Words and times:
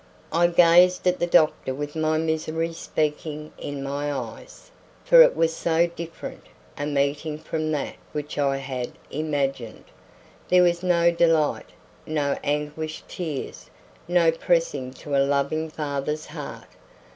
I 0.33 0.47
gazed 0.47 1.05
at 1.05 1.19
the 1.19 1.27
doctor 1.27 1.75
with 1.75 1.95
my 1.95 2.17
misery 2.17 2.73
speaking 2.73 3.51
in 3.59 3.83
my 3.83 4.11
eyes, 4.11 4.71
for 5.05 5.21
it 5.21 5.35
was 5.35 5.55
so 5.55 5.85
different 5.85 6.47
a 6.75 6.87
meeting 6.87 7.37
from 7.37 7.71
that 7.73 7.93
which 8.11 8.39
I 8.39 8.57
had 8.57 8.93
imagined. 9.11 9.83
There 10.49 10.63
was 10.63 10.81
no 10.81 11.11
delight, 11.11 11.69
no 12.07 12.35
anguished 12.43 13.09
tears, 13.09 13.69
no 14.07 14.31
pressing 14.31 14.91
to 15.05 15.15
a 15.15 15.21
loving 15.23 15.69
father's 15.69 16.25
heart. 16.25 16.69